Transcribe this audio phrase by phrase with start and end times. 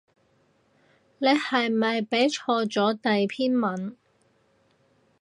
[1.19, 3.95] 你係咪畀錯第篇文